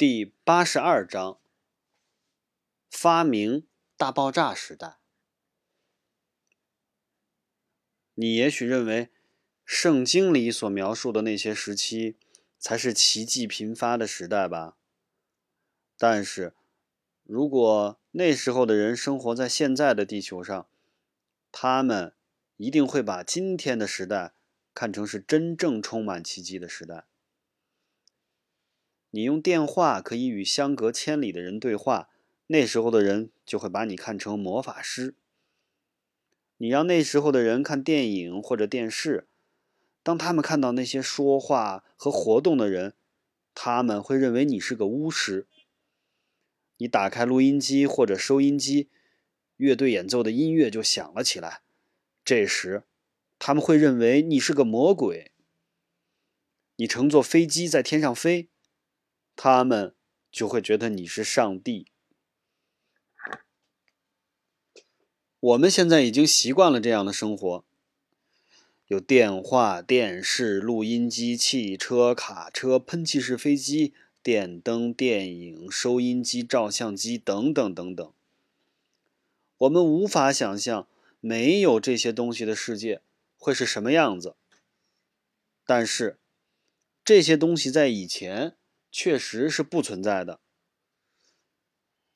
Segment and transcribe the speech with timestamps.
[0.00, 1.38] 第八十二章：
[2.88, 3.66] 发明
[3.98, 4.96] 大爆炸时代。
[8.14, 9.10] 你也许认为，
[9.62, 12.16] 圣经里所描述的那些时期
[12.58, 14.78] 才是奇迹频发的时代吧？
[15.98, 16.54] 但是，
[17.22, 20.66] 如果那时候的人生活在现在的地球上，
[21.52, 22.14] 他们
[22.56, 24.32] 一定会把今天的时代
[24.72, 27.09] 看成是真正充满奇迹的时代。
[29.12, 32.08] 你用电话可以与相隔千里的人对话，
[32.46, 35.14] 那时候的人就会把你看成魔法师。
[36.58, 39.26] 你让那时候的人看电影或者电视，
[40.02, 42.94] 当他们看到那些说话和活动的人，
[43.54, 45.48] 他们会认为你是个巫师。
[46.76, 48.88] 你打开录音机或者收音机，
[49.56, 51.62] 乐队演奏的音乐就响了起来，
[52.24, 52.84] 这时
[53.40, 55.32] 他们会认为你是个魔鬼。
[56.76, 58.49] 你乘坐飞机在天上飞。
[59.36, 59.94] 他们
[60.30, 61.86] 就会觉得你是上帝。
[65.40, 67.64] 我们现在已经习惯了这样的生活：
[68.88, 78.12] 有电话、电视、录音机、汽车、卡车、喷气式飞机、电灯、电影、收音机、照相机等等等等。
[79.56, 80.86] 我们无法想象
[81.20, 83.00] 没有这些东西的世界
[83.38, 84.36] 会是什么样子。
[85.64, 86.18] 但是，
[87.02, 88.56] 这些东西在以前。
[88.92, 90.40] 确实是不存在的。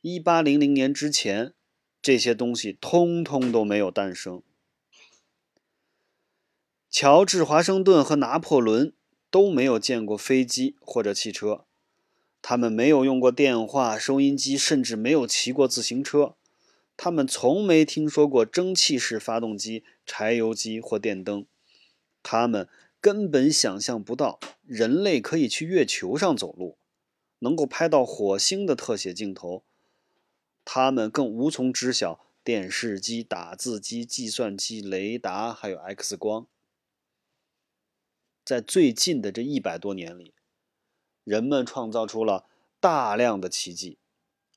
[0.00, 1.54] 一八零零年之前，
[2.00, 4.42] 这些东西通通都没有诞生。
[6.90, 8.92] 乔治·华盛顿和拿破仑
[9.30, 11.64] 都没有见过飞机或者汽车，
[12.42, 16.36] 他们没有用过电话、收音机，甚至没有骑过自行车。
[16.96, 21.46] 他们从没听说过蒸汽式发动机、柴油机或电灯。
[22.22, 22.68] 他们。
[23.02, 26.78] 根本想象不到人类可以去月球上走路，
[27.40, 29.64] 能够拍到火星的特写镜头。
[30.64, 36.46] 他们更无从知晓电视机、打字机、计算机、雷达，还有 X 光。
[38.44, 40.32] 在最近的这一百多年里，
[41.24, 42.46] 人们创造出了
[42.78, 43.98] 大量的奇迹，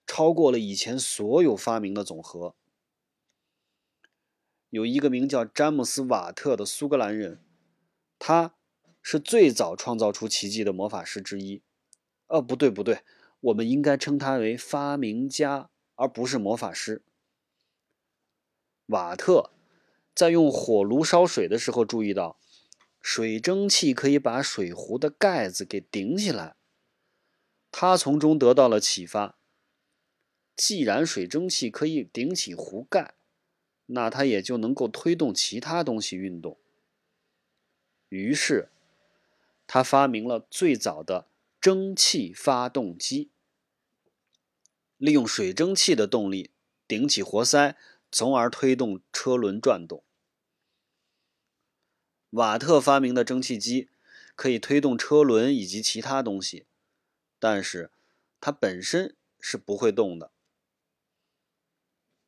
[0.05, 2.53] 超过了以前所有发明的总和。
[4.69, 7.39] 有一个名叫詹姆斯·瓦特的苏格兰人。
[8.17, 8.55] 他
[9.01, 11.61] 是最早创造出奇迹的魔法师之一。
[12.27, 13.01] 哦，不对，不对，
[13.39, 17.03] 我们应该称他为发明家，而不是魔法师。
[18.87, 19.51] 瓦特
[20.13, 22.39] 在用火炉烧水的时候，注意到
[23.01, 26.55] 水蒸气可以把水壶的盖子给顶起来。
[27.71, 29.37] 他从中得到了启发。
[30.55, 33.15] 既然水蒸气可以顶起壶盖，
[33.87, 36.57] 那它也就能够推动其他东西运动。
[38.09, 38.69] 于是，
[39.67, 41.27] 他发明了最早的
[41.59, 43.31] 蒸汽发动机，
[44.97, 46.51] 利用水蒸气的动力
[46.87, 47.75] 顶起活塞，
[48.11, 50.03] 从而推动车轮转动。
[52.29, 53.89] 瓦特发明的蒸汽机
[54.35, 56.65] 可以推动车轮以及其他东西，
[57.39, 57.91] 但是
[58.39, 60.31] 它本身是不会动的。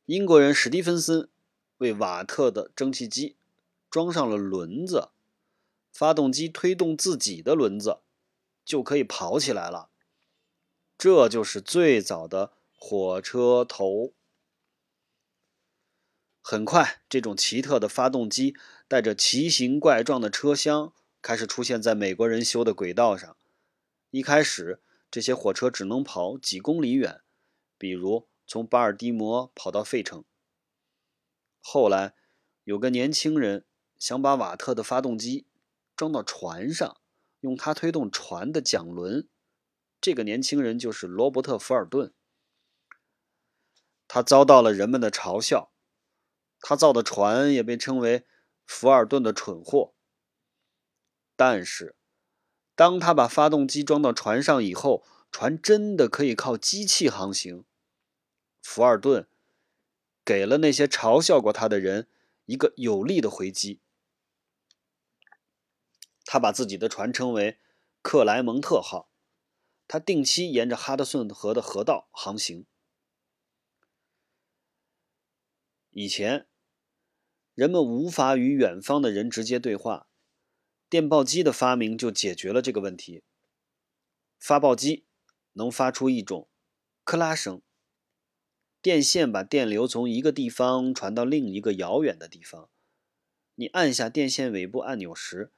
[0.06, 1.28] 英国人史蒂芬森
[1.76, 3.36] 为瓦特的蒸汽机
[3.90, 5.10] 装上了轮子。
[5.92, 8.00] 发动机推动自己的轮子，
[8.64, 9.90] 就可以跑起来了。
[10.96, 14.14] 这就是最早的火车头。
[16.40, 18.56] 很快，这种奇特的发动机
[18.86, 23.36] 带着奇形怪状的车厢开始出现在美国人修的轨道上。
[24.10, 27.20] 一开始，这些火车只能跑几公里远，
[27.76, 30.24] 比如从巴尔的摩跑到费城。
[31.60, 32.14] 后来，
[32.64, 33.66] 有个年轻人
[33.98, 35.47] 想把瓦特的发动机。
[35.98, 36.96] 装到船上，
[37.40, 39.28] 用它推动船的桨轮。
[40.00, 42.14] 这个年轻人就是罗伯特·福尔顿。
[44.06, 45.72] 他遭到了人们的嘲笑，
[46.60, 48.24] 他造的船也被称为
[48.64, 49.92] “福尔顿的蠢货”。
[51.34, 51.96] 但是，
[52.76, 57.64] 当他把发动机装到船上以后，船真的可以靠机器航行。
[58.62, 59.26] 福尔顿
[60.24, 62.06] 给了那些嘲笑过他的人
[62.46, 63.80] 一个有力的回击。
[66.30, 67.58] 他把自己的船称为
[68.04, 69.10] “克莱蒙特号”，
[69.88, 72.66] 他定期沿着哈德逊河的河道航行。
[75.88, 76.46] 以前，
[77.54, 80.10] 人们无法与远方的人直接对话，
[80.90, 83.24] 电报机的发明就解决了这个问题。
[84.38, 85.06] 发报机
[85.54, 86.50] 能发出一种
[87.04, 87.62] “克拉”声，
[88.82, 92.68] 电线把电流从一个地方传到另一个遥远的地方。
[93.54, 95.54] 你按下电线尾部按钮时，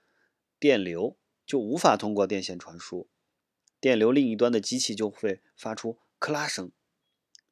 [0.60, 1.16] 电流
[1.46, 3.08] 就无法通过电线传输，
[3.80, 6.70] 电流另一端的机器就会发出克拉声。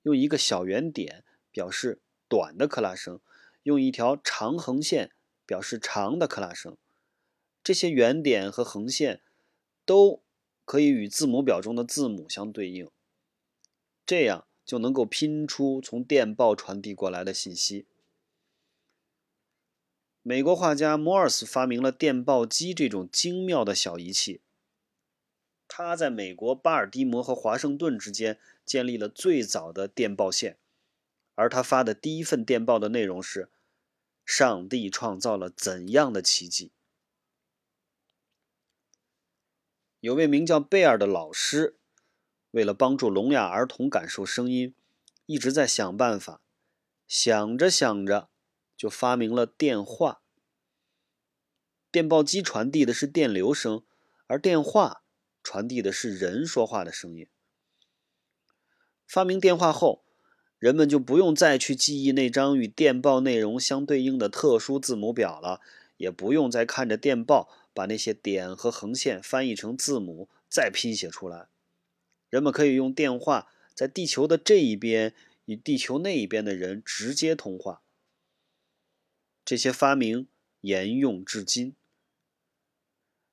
[0.02, 3.20] 用一个小圆点表示短的克拉声，
[3.62, 5.12] 用一条长横线
[5.44, 6.76] 表示长的克拉声。
[7.64, 9.22] 这些圆点和横线
[9.84, 10.22] 都
[10.64, 12.88] 可以与字母表中的字母相对应，
[14.06, 17.86] 这样就能够拼出从电报传递过来的信息。
[20.28, 24.42] 美国画家摩尔斯发明了电报机这种精妙的小仪器。
[25.66, 30.58] 他在美国巴尔的摩和华盛顿之间建立了最早的电报线，
[31.34, 33.50] 而他发的第一份电报的内容是
[34.26, 36.72] ：“上帝创造了怎样的奇迹？”
[40.00, 41.78] 有位名叫贝尔的老师，
[42.50, 44.74] 为了帮助聋哑儿童感受声音，
[45.24, 46.42] 一直在想办法。
[47.06, 48.28] 想着想着，
[48.78, 50.22] 就发明了电话。
[51.92, 53.82] 电报机传递的是电流声，
[54.26, 55.02] 而电话。
[55.40, 57.26] 传递的是人说话的声音。
[59.06, 60.04] 发明电话后，
[60.58, 65.62] 人们就不用再去记忆那张与电报内容相对应的特殊字母表了，
[65.96, 71.48] 也不用再看着电报把那些点和横线翻译成字母再拼写出来。
[72.28, 75.14] 人们可以用电话在地球的这一边
[75.46, 77.80] 与地球那一边的人直接通话。
[79.48, 80.28] 这些发明
[80.60, 81.74] 沿用至今。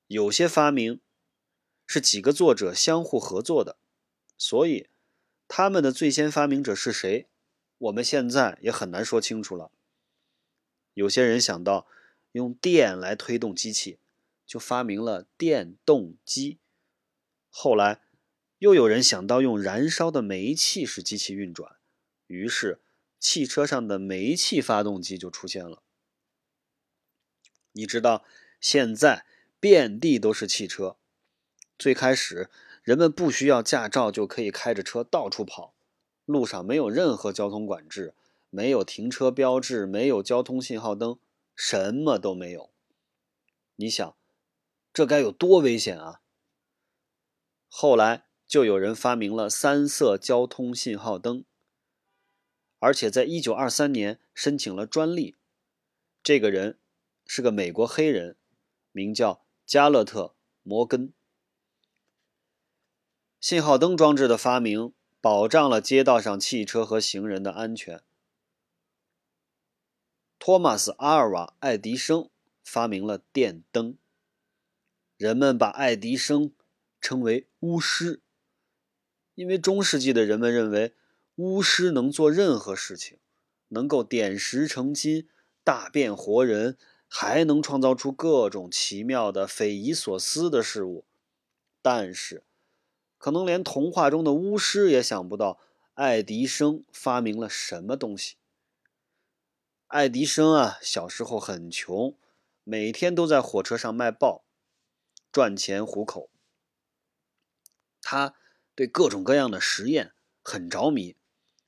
[0.06, 1.02] 有些发明。
[1.86, 3.78] 是几个作者相互合作的，
[4.38, 4.88] 所以
[5.46, 7.28] 他们的最先发明者是谁，
[7.78, 9.70] 我们现在也很难说清楚了。
[10.94, 11.86] 有些人想到
[12.32, 14.00] 用电来推动机器，
[14.44, 16.58] 就发明了电动机；
[17.50, 18.00] 后来
[18.58, 21.76] 又有人想到用燃烧的煤气使机器运转，
[22.26, 22.82] 于是
[23.20, 25.84] 汽车上的煤气发动机就出现了。
[27.76, 28.24] 你知道，
[28.58, 29.26] 现在
[29.60, 30.96] 遍地都是汽车。
[31.78, 32.48] 最开始，
[32.82, 35.74] 人们不需要驾照就可以开着车到处跑，
[36.24, 38.14] 路上没有任何交通管制，
[38.48, 41.18] 没有停车标志，没有交通信号灯，
[41.54, 42.70] 什么都没有。
[43.76, 44.16] 你想，
[44.94, 46.22] 这该有多危险啊！
[47.68, 51.44] 后来就有人发明了三色交通信号灯，
[52.78, 55.36] 而且在一九二三年申请了专利。
[56.22, 56.78] 这个人
[57.26, 58.36] 是个美国黑人，
[58.92, 60.22] 名叫加勒特·
[60.62, 61.12] 摩根。
[63.40, 68.02] 信号灯装置的发明保障了街道上汽车和行人的安全。
[70.38, 72.30] 托马斯·阿尔瓦·爱迪生
[72.62, 73.98] 发明了电灯。
[75.16, 76.52] 人们把爱迪生
[77.00, 78.22] 称为巫师，
[79.34, 80.94] 因为中世纪的人们认为
[81.36, 83.18] 巫师能做任何事情，
[83.68, 85.28] 能够点石成金、
[85.64, 86.76] 大变活人，
[87.08, 91.04] 还能创造出各种奇妙的、匪夷所思的事物。
[91.82, 92.44] 但是，
[93.18, 95.58] 可能连童话中的巫师也想不到，
[95.94, 98.36] 爱迪生发明了什么东西。
[99.86, 102.16] 爱迪生啊，小时候很穷，
[102.64, 104.44] 每天都在火车上卖报，
[105.30, 106.28] 赚钱糊口。
[108.02, 108.34] 他
[108.74, 110.12] 对各种各样的实验
[110.42, 111.16] 很着迷，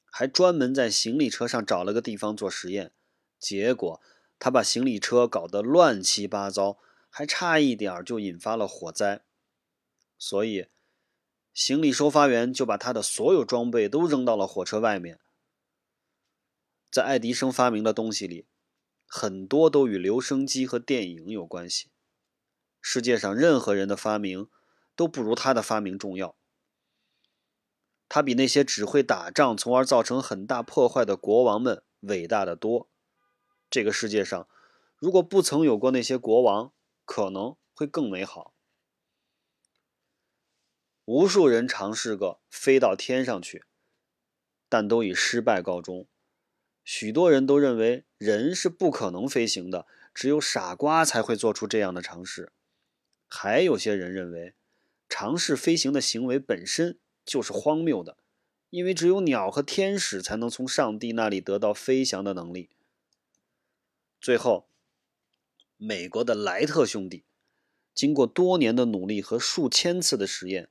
[0.05, 2.93] 还专门在行李车上找了个地方做实验。
[3.39, 4.01] 结果
[4.39, 9.23] 他把行李车搞得乱七八糟，还差一点就引发了火灾。
[10.19, 10.69] 所以。
[11.55, 15.19] 行李收发员就把他的所有装备都扔到了火车外面。
[16.89, 18.47] 在爱迪生发明的东西里，
[19.05, 21.91] 很多都与留声机和电影有关系。
[22.81, 24.49] 世界上任何人的发明
[24.95, 26.37] 都不如他的发明重要。
[28.09, 32.89] 他比那些只会打仗，从而造成很大破坏的国王们伟大的多。
[33.71, 34.49] 这个世界上，
[34.97, 36.73] 如果不曾有过那些国王，
[37.05, 38.55] 可能会更美好。
[41.05, 43.65] 无数人尝试过飞到天上去，
[44.69, 46.07] 但都以失败告终。
[46.85, 52.53] 许多人都认为人是不可能飞行的，只有傻瓜才会做出这样的尝试。
[53.27, 54.55] 还有些人认为，
[55.09, 58.17] 尝试飞行的行为本身就是荒谬的，
[58.71, 62.71] 因为只有鸟和天使才能从上帝那里得到飞翔的能力。
[64.21, 64.69] 最后，
[65.77, 67.25] 美国的莱特兄弟
[67.95, 70.71] 经过多年的努力和数千次的实验。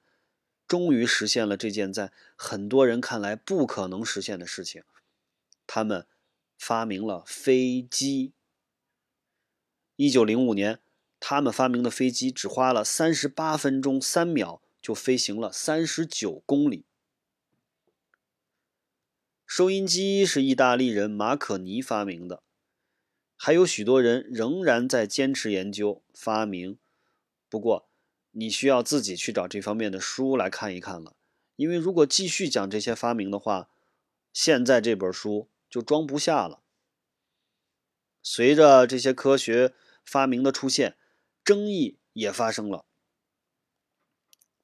[0.68, 4.84] 终于实现了这件在很多人看来不可能实现的事情。
[5.66, 6.06] 他们
[6.58, 8.34] 发明了飞机。
[9.96, 10.82] 一九零五年，
[11.22, 16.86] 他们发明的飞机只花了三十八分钟三秒就飞行了三十九公里。
[19.46, 22.44] 收音机是意大利人马可尼发明的，
[23.48, 26.78] 还有许多人仍然在坚持研究发明。
[27.48, 27.88] 不过，
[28.32, 31.16] 你需要自己去找这方面的书来看一看了。
[31.56, 33.70] 因为如果继续讲这些发明的话，
[34.34, 36.60] 现在这本书就装不下了。
[38.22, 39.74] 随着这些科学
[40.04, 40.98] 发明的出现，
[41.46, 42.84] 争议也发生了。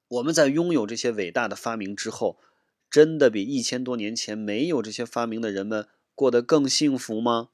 [0.10, 2.38] 我们在拥有这些伟大的发明之后，
[2.90, 7.52] 真的比一千多年前没有这些发明的人们过得更幸福吗？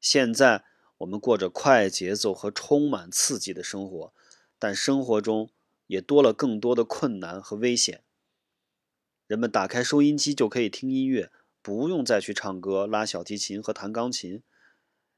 [0.00, 0.64] 现在
[0.98, 4.12] 我们过着快节奏和充满刺激的生活，
[4.58, 5.50] 但生活中
[5.86, 8.02] 也多了更多的困难和危险。
[9.26, 11.30] 人们打开收音机就可以听音乐，
[11.62, 14.42] 不用再去唱歌、拉小提琴和弹钢琴，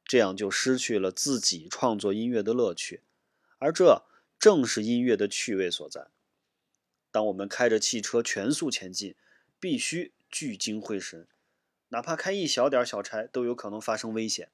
[0.04, 3.02] 这样就失去了自己创作音乐的乐趣，
[3.58, 4.04] 而这。
[4.40, 6.06] 正是音乐的趣味所在。
[7.10, 9.14] 当我们开着汽车全速前进，
[9.58, 11.28] 必须聚精会神，
[11.90, 14.50] 哪怕开一小点小差，都有可能发生危险。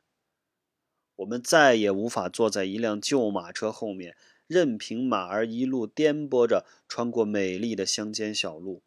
[1.16, 8.82] 我们再也无法坐在一辆旧马车后面，任凭马儿一路颠簸着穿过美丽的乡间小路。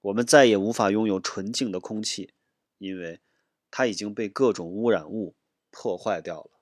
[0.00, 2.32] 我们再也无法拥有纯净的空气，
[2.78, 3.20] 因为
[3.70, 5.34] 它已经被各种污染物
[5.70, 6.57] 破坏掉了。